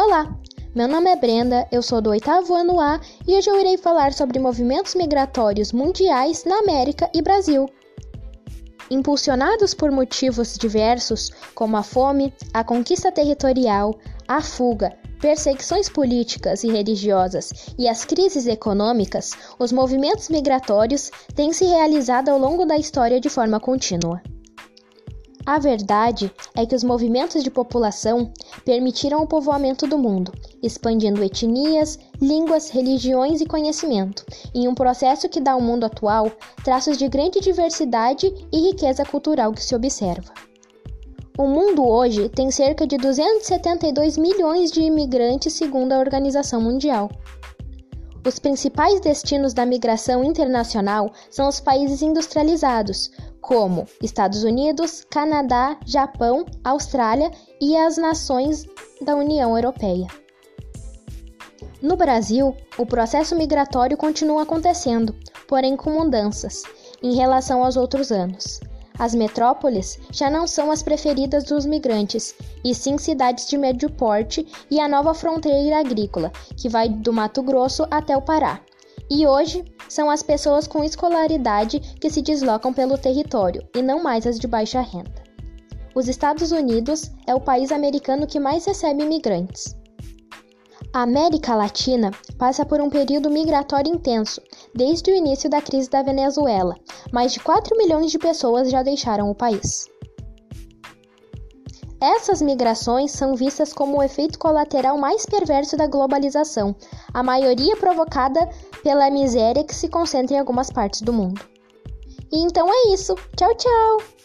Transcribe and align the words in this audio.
Olá, 0.00 0.32
meu 0.76 0.86
nome 0.86 1.10
é 1.10 1.16
Brenda, 1.16 1.66
eu 1.72 1.82
sou 1.82 2.00
do 2.00 2.10
oitavo 2.10 2.54
ano 2.54 2.78
A 2.78 3.00
e 3.26 3.36
hoje 3.36 3.50
eu 3.50 3.58
irei 3.58 3.76
falar 3.76 4.12
sobre 4.12 4.38
movimentos 4.38 4.94
migratórios 4.94 5.72
mundiais 5.72 6.44
na 6.44 6.60
América 6.60 7.10
e 7.12 7.20
Brasil. 7.20 7.68
Impulsionados 8.88 9.74
por 9.74 9.90
motivos 9.90 10.56
diversos, 10.56 11.32
como 11.52 11.76
a 11.76 11.82
fome, 11.82 12.32
a 12.54 12.62
conquista 12.62 13.10
territorial, 13.10 13.92
a 14.28 14.40
fuga, 14.40 14.96
perseguições 15.20 15.88
políticas 15.88 16.62
e 16.62 16.70
religiosas 16.70 17.74
e 17.76 17.88
as 17.88 18.04
crises 18.04 18.46
econômicas, 18.46 19.32
os 19.58 19.72
movimentos 19.72 20.28
migratórios 20.28 21.10
têm 21.34 21.52
se 21.52 21.64
realizado 21.64 22.28
ao 22.28 22.38
longo 22.38 22.64
da 22.64 22.76
história 22.76 23.20
de 23.20 23.28
forma 23.28 23.58
contínua. 23.58 24.22
A 25.48 25.58
verdade 25.58 26.30
é 26.54 26.66
que 26.66 26.74
os 26.74 26.84
movimentos 26.84 27.42
de 27.42 27.50
população 27.50 28.30
permitiram 28.66 29.22
o 29.22 29.26
povoamento 29.26 29.86
do 29.86 29.96
mundo, 29.96 30.30
expandindo 30.62 31.24
etnias, 31.24 31.98
línguas, 32.20 32.68
religiões 32.68 33.40
e 33.40 33.46
conhecimento, 33.46 34.26
em 34.54 34.68
um 34.68 34.74
processo 34.74 35.26
que 35.26 35.40
dá 35.40 35.52
ao 35.52 35.60
mundo 35.62 35.86
atual 35.86 36.30
traços 36.62 36.98
de 36.98 37.08
grande 37.08 37.40
diversidade 37.40 38.30
e 38.52 38.60
riqueza 38.60 39.06
cultural 39.06 39.54
que 39.54 39.64
se 39.64 39.74
observa. 39.74 40.34
O 41.38 41.46
mundo 41.46 41.82
hoje 41.82 42.28
tem 42.28 42.50
cerca 42.50 42.86
de 42.86 42.98
272 42.98 44.18
milhões 44.18 44.70
de 44.70 44.82
imigrantes, 44.82 45.54
segundo 45.54 45.92
a 45.92 45.98
Organização 45.98 46.60
Mundial. 46.60 47.08
Os 48.26 48.38
principais 48.38 49.00
destinos 49.00 49.54
da 49.54 49.64
migração 49.64 50.24
internacional 50.24 51.12
são 51.30 51.48
os 51.48 51.60
países 51.60 52.02
industrializados, 52.02 53.10
como 53.40 53.86
Estados 54.02 54.42
Unidos, 54.42 55.04
Canadá, 55.08 55.78
Japão, 55.86 56.44
Austrália 56.64 57.30
e 57.60 57.76
as 57.76 57.96
nações 57.96 58.66
da 59.00 59.14
União 59.14 59.56
Europeia. 59.56 60.06
No 61.80 61.96
Brasil, 61.96 62.56
o 62.76 62.84
processo 62.84 63.36
migratório 63.36 63.96
continua 63.96 64.42
acontecendo, 64.42 65.14
porém 65.46 65.76
com 65.76 65.90
mudanças 65.90 66.64
em 67.02 67.14
relação 67.14 67.64
aos 67.64 67.76
outros 67.76 68.10
anos. 68.10 68.60
As 68.98 69.14
metrópoles 69.14 69.98
já 70.10 70.28
não 70.28 70.46
são 70.46 70.72
as 70.72 70.82
preferidas 70.82 71.44
dos 71.44 71.64
migrantes, 71.64 72.34
e 72.64 72.74
sim 72.74 72.98
cidades 72.98 73.46
de 73.46 73.56
médio 73.56 73.88
porte 73.88 74.46
e 74.68 74.80
a 74.80 74.88
nova 74.88 75.14
fronteira 75.14 75.78
agrícola, 75.78 76.32
que 76.56 76.68
vai 76.68 76.88
do 76.88 77.12
Mato 77.12 77.42
Grosso 77.42 77.86
até 77.90 78.16
o 78.16 78.22
Pará. 78.22 78.60
E 79.08 79.26
hoje 79.26 79.64
são 79.88 80.10
as 80.10 80.22
pessoas 80.22 80.66
com 80.66 80.82
escolaridade 80.82 81.78
que 82.00 82.10
se 82.10 82.20
deslocam 82.20 82.72
pelo 82.72 82.98
território 82.98 83.66
e 83.74 83.80
não 83.80 84.02
mais 84.02 84.26
as 84.26 84.38
de 84.38 84.48
baixa 84.48 84.80
renda. 84.80 85.22
Os 85.94 86.08
Estados 86.08 86.50
Unidos 86.50 87.10
é 87.26 87.34
o 87.34 87.40
país 87.40 87.72
americano 87.72 88.26
que 88.26 88.40
mais 88.40 88.66
recebe 88.66 89.04
imigrantes. 89.04 89.77
A 90.94 91.02
América 91.02 91.54
Latina 91.54 92.10
passa 92.38 92.64
por 92.64 92.80
um 92.80 92.88
período 92.88 93.30
migratório 93.30 93.92
intenso, 93.94 94.40
desde 94.74 95.10
o 95.10 95.14
início 95.14 95.50
da 95.50 95.60
crise 95.60 95.90
da 95.90 96.02
Venezuela. 96.02 96.74
Mais 97.12 97.32
de 97.32 97.40
4 97.40 97.76
milhões 97.76 98.10
de 98.10 98.18
pessoas 98.18 98.70
já 98.70 98.82
deixaram 98.82 99.30
o 99.30 99.34
país. 99.34 99.86
Essas 102.00 102.40
migrações 102.40 103.10
são 103.10 103.34
vistas 103.34 103.72
como 103.72 103.98
o 103.98 104.02
efeito 104.02 104.38
colateral 104.38 104.96
mais 104.96 105.26
perverso 105.26 105.76
da 105.76 105.86
globalização, 105.86 106.74
a 107.12 107.22
maioria 107.22 107.76
provocada 107.76 108.48
pela 108.82 109.10
miséria 109.10 109.64
que 109.64 109.74
se 109.74 109.88
concentra 109.88 110.36
em 110.36 110.38
algumas 110.38 110.70
partes 110.70 111.02
do 111.02 111.12
mundo. 111.12 111.40
E 112.32 112.38
então 112.44 112.68
é 112.72 112.94
isso. 112.94 113.14
Tchau, 113.36 113.54
tchau! 113.56 114.17